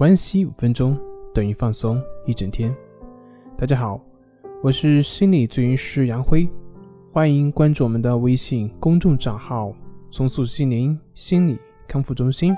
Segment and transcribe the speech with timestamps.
[0.00, 0.98] 关系五分钟
[1.34, 2.74] 等于放松一整天。
[3.54, 4.00] 大家好，
[4.62, 6.48] 我是心理咨询师杨辉，
[7.12, 9.74] 欢迎关注我们的微信公众账号
[10.10, 12.56] “松塑心灵心理康复中心”，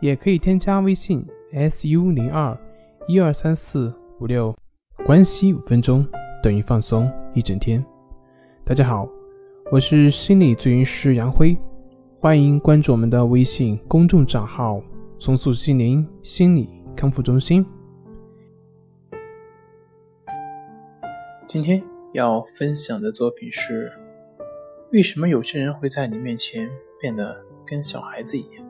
[0.00, 1.22] 也可以添加微信
[1.52, 2.58] “su 零二
[3.06, 4.56] 一二三四五六”。
[5.04, 6.08] 关系五分钟
[6.42, 7.84] 等于放松一整天。
[8.64, 9.06] 大家好，
[9.70, 11.54] 我是心理咨询师杨辉，
[12.18, 14.80] 欢迎关注我们的微信公众账号。
[15.20, 17.62] 重塑心灵心理康复中心。
[21.46, 21.82] 今天
[22.14, 23.92] 要分享的作品是：
[24.92, 28.64] 为什么有些人会在你面前变得跟小孩子一样？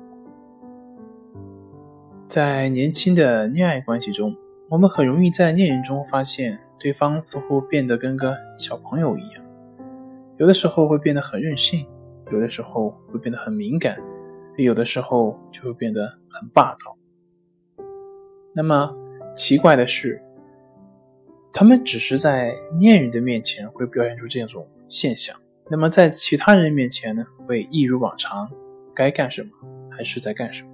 [2.26, 4.36] 在年轻的恋爱关系中，
[4.68, 9.44] 我们很容易在恋人中发现对方似乎变得跟个小朋友一样，
[10.38, 11.86] 有的时候会变得很任性，
[12.32, 13.96] 有的时候会变得很敏感。
[14.62, 16.96] 有的时候就会变得很霸道。
[18.54, 18.94] 那么
[19.36, 20.22] 奇怪的是，
[21.52, 25.36] 他们只是在恋人的面前会表现出这种现象，
[25.70, 28.50] 那么在其他人面前呢，会一如往常，
[28.94, 29.50] 该干什么
[29.90, 30.70] 还是在干什么。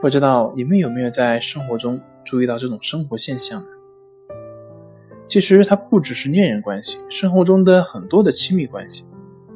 [0.00, 3.68] 不知道你们有没有在生活中注意到这种生活现象呢？
[5.26, 9.06] 其实它不只是恋人关系，生活中的很多的亲密关系。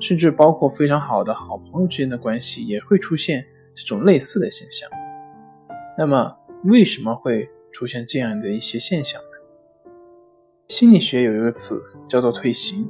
[0.00, 4.88] 甚至包括非常好的好朋友之间的关系，也会出现这种类似的现象。
[5.96, 9.90] 那么，为什么会出现这样的一些现象呢？
[10.68, 12.88] 心理学有一个词叫做“退行”。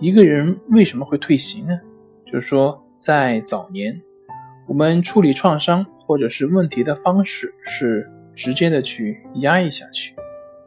[0.00, 1.78] 一个人为什么会退行呢？
[2.26, 4.00] 就是说，在早年，
[4.66, 10.16] 我们处理创伤或者是问题的方式是直接的去压抑下去，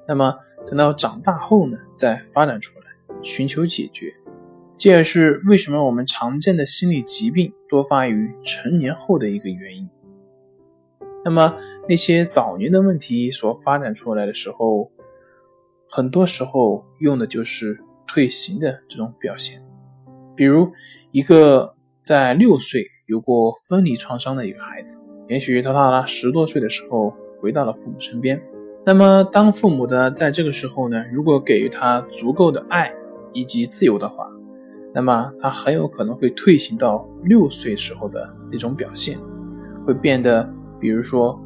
[0.08, 2.86] 那么等到长大后呢，再发展出来，
[3.24, 4.14] 寻求解决。
[4.78, 9.90] 这也是为什么我们常见的心理疾病多发于成年后的一个原因。
[11.26, 11.56] 那么
[11.90, 14.92] 那些早年的问题所发展出来的时候，
[15.90, 19.62] 很多时候用的就是退行的这种表现。
[20.36, 20.72] 比如
[21.12, 28.42] 一个在六岁有过分离创伤的一个孩子，也许他到了十多岁的时候回到了父母身边。
[28.86, 32.94] 那么当父母的在这个时候呢，如果给予他足够的爱
[33.34, 34.32] 以及自由的话，
[34.94, 39.18] 那么他很有可能会退行到六岁时候的那种表现，
[39.86, 40.50] 会变得，
[40.80, 41.40] 比如说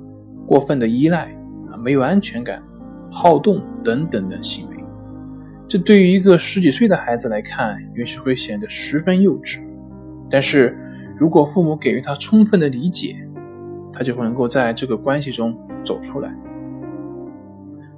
[0.48, 1.26] 过分的依赖
[1.70, 2.64] 啊，没有安全感、
[3.12, 4.78] 好动等等的行为。
[5.68, 9.60] 这对于一个十几岁的孩子来看，也许会显得十分幼稚。
[10.30, 10.78] 但是
[11.18, 13.18] 如果父母给予他充分的理解，
[13.92, 16.34] 他就会能够在这个关系中走出来。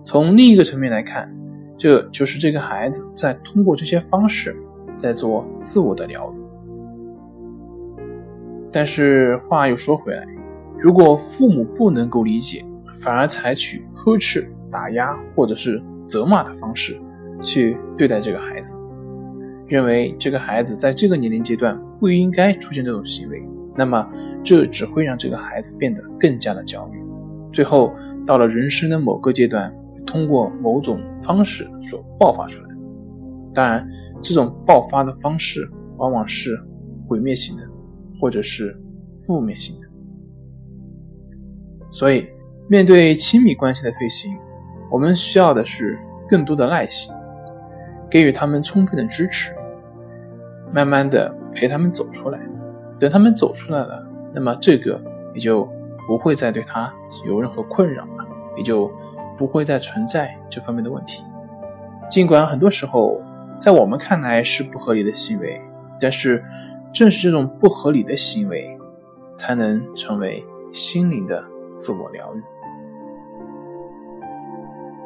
[0.03, 1.31] 从另一个层面来看，
[1.77, 4.55] 这就是这个孩子在通过这些方式。
[4.97, 6.35] 在做自我的疗愈，
[8.71, 10.25] 但是话又说回来，
[10.77, 12.63] 如果父母不能够理解，
[13.01, 16.99] 反而采取呵斥、打压或者是责骂的方式
[17.41, 18.75] 去对待这个孩子，
[19.67, 23.43] 认为这个孩子在这个年龄阶段不应该出现这种行为，
[23.75, 24.07] 那么
[24.43, 27.01] 这只会让这个孩子变得更加的焦虑，
[27.51, 27.93] 最后
[28.25, 29.73] 到了人生的某个阶段，
[30.05, 32.72] 通过某种方式所爆发出来。
[33.53, 33.87] 当然，
[34.21, 36.59] 这种爆发的方式往往是
[37.07, 37.63] 毁灭性的，
[38.19, 38.75] 或者是
[39.15, 39.87] 负面性的。
[41.91, 42.27] 所以，
[42.67, 44.35] 面对亲密关系的退行，
[44.89, 47.13] 我们需要的是更多的耐心，
[48.09, 49.53] 给予他们充分的支持，
[50.73, 52.39] 慢慢的陪他们走出来。
[52.99, 54.99] 等他们走出来了，那么这个
[55.33, 55.67] 也就
[56.07, 56.91] 不会再对他
[57.27, 58.25] 有任何困扰了，
[58.57, 58.89] 也就
[59.37, 61.23] 不会再存在这方面的问题。
[62.09, 63.19] 尽管很多时候，
[63.57, 65.61] 在我们看来是不合理的行为，
[65.99, 66.43] 但是
[66.91, 68.77] 正是这种不合理的行为，
[69.35, 71.43] 才能成为心灵的
[71.75, 72.41] 自我疗愈。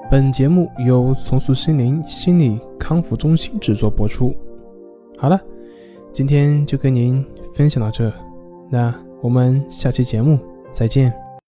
[0.10, 4.34] 本节目由重塑心灵心理康复中心制作播出。
[5.18, 5.40] 好了，
[6.14, 8.12] 今天就跟您分享到这，
[8.70, 10.40] 那我们下期节目
[10.72, 11.27] 再见。